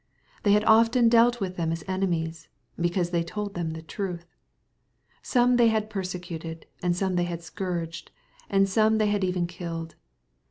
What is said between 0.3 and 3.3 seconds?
They had often dealt with them as enemies, because they